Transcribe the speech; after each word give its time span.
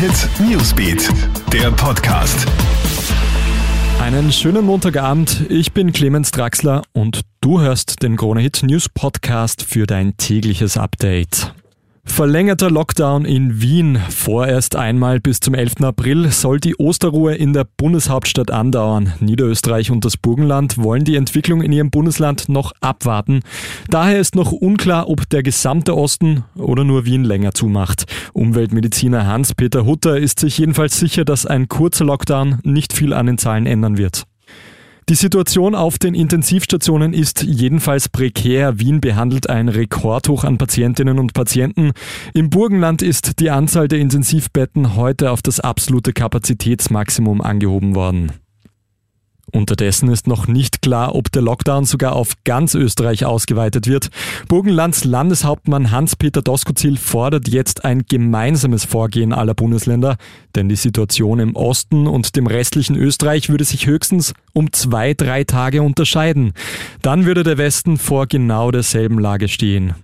Hit 0.00 0.30
Newsbeat, 0.48 1.10
der 1.52 1.70
Podcast. 1.72 2.46
Einen 4.00 4.32
schönen 4.32 4.64
Montagabend. 4.64 5.44
Ich 5.50 5.74
bin 5.74 5.92
Clemens 5.92 6.30
Draxler 6.30 6.84
und 6.94 7.20
du 7.42 7.60
hörst 7.60 8.02
den 8.02 8.16
Krone 8.16 8.40
Hit 8.40 8.62
News 8.62 8.88
Podcast 8.88 9.62
für 9.62 9.86
dein 9.86 10.16
tägliches 10.16 10.78
Update. 10.78 11.52
Verlängerter 12.04 12.70
Lockdown 12.70 13.24
in 13.24 13.60
Wien. 13.60 13.98
Vorerst 14.08 14.74
einmal 14.74 15.20
bis 15.20 15.40
zum 15.40 15.54
11. 15.54 15.82
April 15.82 16.30
soll 16.30 16.58
die 16.58 16.76
Osterruhe 16.76 17.34
in 17.34 17.52
der 17.52 17.66
Bundeshauptstadt 17.76 18.50
andauern. 18.50 19.12
Niederösterreich 19.20 19.90
und 19.90 20.04
das 20.04 20.16
Burgenland 20.16 20.78
wollen 20.78 21.04
die 21.04 21.16
Entwicklung 21.16 21.62
in 21.62 21.72
ihrem 21.72 21.90
Bundesland 21.90 22.48
noch 22.48 22.72
abwarten. 22.80 23.40
Daher 23.88 24.18
ist 24.18 24.34
noch 24.34 24.52
unklar, 24.52 25.08
ob 25.08 25.28
der 25.28 25.42
gesamte 25.42 25.96
Osten 25.96 26.44
oder 26.56 26.84
nur 26.84 27.04
Wien 27.04 27.24
länger 27.24 27.52
zumacht. 27.52 28.04
Umweltmediziner 28.32 29.26
Hans-Peter 29.26 29.86
Hutter 29.86 30.18
ist 30.18 30.40
sich 30.40 30.58
jedenfalls 30.58 30.98
sicher, 30.98 31.24
dass 31.24 31.46
ein 31.46 31.68
kurzer 31.68 32.04
Lockdown 32.04 32.58
nicht 32.64 32.92
viel 32.92 33.12
an 33.12 33.26
den 33.26 33.38
Zahlen 33.38 33.66
ändern 33.66 33.98
wird. 33.98 34.24
Die 35.10 35.16
Situation 35.16 35.74
auf 35.74 35.98
den 35.98 36.14
Intensivstationen 36.14 37.14
ist 37.14 37.42
jedenfalls 37.42 38.08
prekär. 38.08 38.78
Wien 38.78 39.00
behandelt 39.00 39.50
ein 39.50 39.68
Rekordhoch 39.68 40.44
an 40.44 40.56
Patientinnen 40.56 41.18
und 41.18 41.34
Patienten. 41.34 41.90
Im 42.32 42.48
Burgenland 42.48 43.02
ist 43.02 43.40
die 43.40 43.50
Anzahl 43.50 43.88
der 43.88 43.98
Intensivbetten 43.98 44.94
heute 44.94 45.32
auf 45.32 45.42
das 45.42 45.58
absolute 45.58 46.12
Kapazitätsmaximum 46.12 47.40
angehoben 47.40 47.96
worden. 47.96 48.30
Unterdessen 49.52 50.10
ist 50.10 50.26
noch 50.26 50.46
nicht 50.46 50.82
klar, 50.82 51.14
ob 51.14 51.30
der 51.32 51.42
Lockdown 51.42 51.84
sogar 51.84 52.14
auf 52.14 52.34
ganz 52.44 52.74
Österreich 52.74 53.24
ausgeweitet 53.24 53.86
wird. 53.86 54.10
Burgenlands 54.48 55.04
Landeshauptmann 55.04 55.90
Hans-Peter 55.90 56.42
Doskozil 56.42 56.96
fordert 56.96 57.48
jetzt 57.48 57.84
ein 57.84 58.04
gemeinsames 58.08 58.84
Vorgehen 58.84 59.32
aller 59.32 59.54
Bundesländer, 59.54 60.16
denn 60.54 60.68
die 60.68 60.76
Situation 60.76 61.40
im 61.40 61.56
Osten 61.56 62.06
und 62.06 62.36
dem 62.36 62.46
restlichen 62.46 62.96
Österreich 62.96 63.48
würde 63.48 63.64
sich 63.64 63.86
höchstens 63.86 64.34
um 64.52 64.72
zwei, 64.72 65.14
drei 65.14 65.44
Tage 65.44 65.82
unterscheiden. 65.82 66.52
Dann 67.02 67.26
würde 67.26 67.42
der 67.42 67.58
Westen 67.58 67.98
vor 67.98 68.26
genau 68.26 68.70
derselben 68.70 69.18
Lage 69.18 69.48
stehen. 69.48 69.94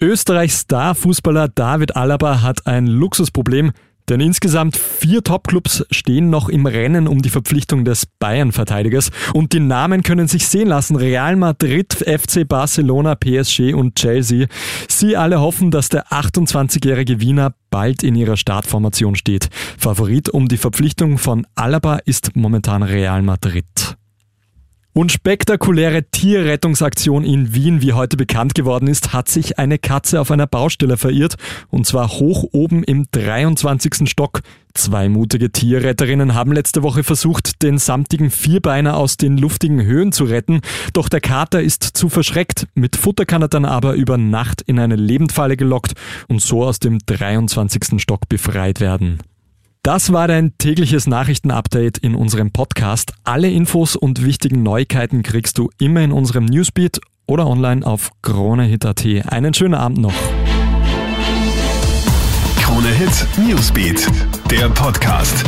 Österreichs 0.00 0.60
Star-Fußballer 0.60 1.48
David 1.48 1.96
Alaba 1.96 2.42
hat 2.42 2.68
ein 2.68 2.86
Luxusproblem, 2.86 3.72
denn 4.08 4.20
insgesamt 4.20 4.76
vier 4.76 5.22
Topclubs 5.22 5.84
stehen 5.90 6.30
noch 6.30 6.48
im 6.48 6.66
Rennen 6.66 7.06
um 7.06 7.22
die 7.22 7.30
Verpflichtung 7.30 7.84
des 7.84 8.06
Bayern-Verteidigers 8.18 9.10
und 9.34 9.52
die 9.52 9.60
Namen 9.60 10.02
können 10.02 10.28
sich 10.28 10.46
sehen 10.48 10.68
lassen. 10.68 10.96
Real 10.96 11.36
Madrid, 11.36 11.92
FC 11.92 12.46
Barcelona, 12.46 13.14
PSG 13.14 13.74
und 13.74 13.96
Chelsea. 13.96 14.46
Sie 14.88 15.16
alle 15.16 15.40
hoffen, 15.40 15.70
dass 15.70 15.88
der 15.88 16.08
28-jährige 16.08 17.20
Wiener 17.20 17.54
bald 17.70 18.02
in 18.02 18.14
ihrer 18.14 18.36
Startformation 18.36 19.14
steht. 19.14 19.48
Favorit 19.78 20.28
um 20.28 20.48
die 20.48 20.56
Verpflichtung 20.56 21.18
von 21.18 21.46
Alaba 21.54 21.98
ist 22.04 22.34
momentan 22.36 22.82
Real 22.82 23.22
Madrid. 23.22 23.96
Und 24.98 25.12
spektakuläre 25.12 26.02
Tierrettungsaktion 26.10 27.22
in 27.22 27.54
Wien, 27.54 27.82
wie 27.82 27.92
heute 27.92 28.16
bekannt 28.16 28.56
geworden 28.56 28.88
ist, 28.88 29.12
hat 29.12 29.28
sich 29.28 29.56
eine 29.56 29.78
Katze 29.78 30.20
auf 30.20 30.32
einer 30.32 30.48
Baustelle 30.48 30.96
verirrt, 30.96 31.36
und 31.68 31.86
zwar 31.86 32.08
hoch 32.08 32.48
oben 32.50 32.82
im 32.82 33.06
23. 33.12 34.10
Stock. 34.10 34.40
Zwei 34.74 35.08
mutige 35.08 35.52
Tierretterinnen 35.52 36.34
haben 36.34 36.50
letzte 36.50 36.82
Woche 36.82 37.04
versucht, 37.04 37.62
den 37.62 37.78
samtigen 37.78 38.32
Vierbeiner 38.32 38.96
aus 38.96 39.16
den 39.16 39.38
luftigen 39.38 39.84
Höhen 39.84 40.10
zu 40.10 40.24
retten, 40.24 40.62
doch 40.94 41.08
der 41.08 41.20
Kater 41.20 41.62
ist 41.62 41.84
zu 41.84 42.08
verschreckt. 42.08 42.66
Mit 42.74 42.96
Futter 42.96 43.24
kann 43.24 43.42
er 43.42 43.48
dann 43.48 43.66
aber 43.66 43.92
über 43.92 44.18
Nacht 44.18 44.62
in 44.62 44.80
eine 44.80 44.96
Lebendfalle 44.96 45.56
gelockt 45.56 45.92
und 46.26 46.42
so 46.42 46.64
aus 46.64 46.80
dem 46.80 46.98
23. 47.06 48.02
Stock 48.02 48.28
befreit 48.28 48.80
werden. 48.80 49.20
Das 49.88 50.12
war 50.12 50.28
dein 50.28 50.52
tägliches 50.58 51.06
Nachrichtenupdate 51.06 51.96
in 51.96 52.14
unserem 52.14 52.52
Podcast. 52.52 53.14
Alle 53.24 53.48
Infos 53.48 53.96
und 53.96 54.22
wichtigen 54.22 54.62
Neuigkeiten 54.62 55.22
kriegst 55.22 55.56
du 55.56 55.70
immer 55.80 56.02
in 56.02 56.12
unserem 56.12 56.44
Newsbeat 56.44 57.00
oder 57.26 57.46
online 57.46 57.86
auf 57.86 58.10
kronehit.at. 58.20 59.06
Einen 59.30 59.54
schönen 59.54 59.72
Abend 59.72 59.96
noch. 59.96 60.12
Krone 62.60 62.88
Hit 62.88 63.26
Newsbeat, 63.38 64.06
der 64.50 64.68
Podcast. 64.68 65.42